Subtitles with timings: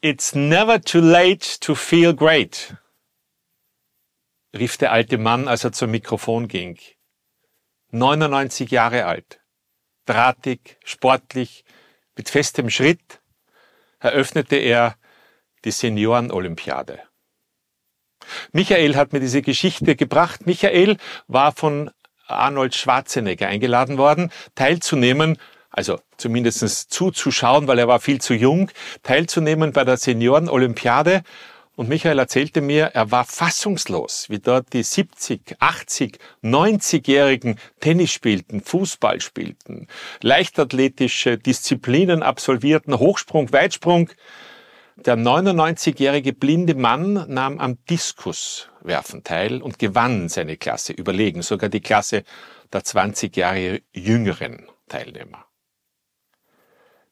[0.00, 2.76] It's never too late to feel great,
[4.54, 6.78] rief der alte Mann, als er zum Mikrofon ging.
[7.90, 9.40] 99 Jahre alt,
[10.06, 11.64] drahtig, sportlich,
[12.16, 13.20] mit festem Schritt
[13.98, 14.94] eröffnete er
[15.64, 17.02] die Seniorenolympiade.
[18.52, 20.46] Michael hat mir diese Geschichte gebracht.
[20.46, 20.96] Michael
[21.26, 21.90] war von
[22.28, 25.38] Arnold Schwarzenegger eingeladen worden, teilzunehmen
[25.70, 28.70] also zumindest zuzuschauen, weil er war viel zu jung,
[29.02, 31.22] teilzunehmen bei der Senioren-Olympiade.
[31.76, 38.60] Und Michael erzählte mir, er war fassungslos, wie dort die 70, 80, 90-Jährigen Tennis spielten,
[38.60, 39.86] Fußball spielten,
[40.20, 44.10] leichtathletische Disziplinen absolvierten, Hochsprung, Weitsprung.
[44.96, 51.80] Der 99-jährige blinde Mann nahm am Diskuswerfen teil und gewann seine Klasse, überlegen, sogar die
[51.80, 52.24] Klasse
[52.72, 55.47] der 20 Jahre jüngeren Teilnehmer.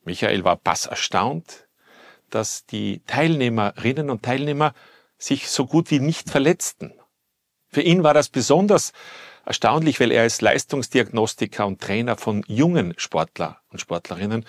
[0.07, 1.67] Michael war bass erstaunt,
[2.31, 4.73] dass die Teilnehmerinnen und Teilnehmer
[5.19, 6.95] sich so gut wie nicht verletzten.
[7.69, 8.93] Für ihn war das besonders
[9.45, 14.47] erstaunlich, weil er ist Leistungsdiagnostiker und Trainer von jungen Sportler und Sportlerinnen.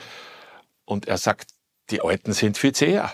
[0.86, 1.52] Und er sagt,
[1.90, 3.14] die Alten sind viel zäher.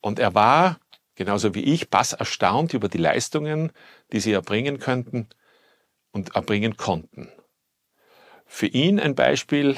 [0.00, 0.78] Und er war,
[1.14, 3.70] genauso wie ich, bass erstaunt über die Leistungen,
[4.12, 5.28] die sie erbringen könnten
[6.10, 7.30] und erbringen konnten.
[8.46, 9.76] Für ihn ein Beispiel,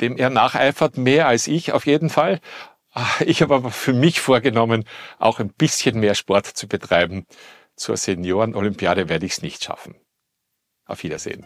[0.00, 2.40] dem er nacheifert, mehr als ich auf jeden Fall.
[2.92, 4.84] Ah, ich habe aber für mich vorgenommen,
[5.18, 7.26] auch ein bisschen mehr Sport zu betreiben.
[7.76, 9.94] Zur Senioren-Olympiade werde ich es nicht schaffen.
[10.86, 11.44] Auf Wiedersehen.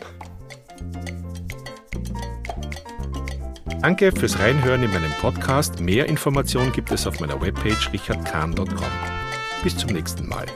[3.82, 5.78] Danke fürs Reinhören in meinem Podcast.
[5.78, 8.66] Mehr Informationen gibt es auf meiner Webpage richardkahn.com.
[9.62, 10.47] Bis zum nächsten Mal.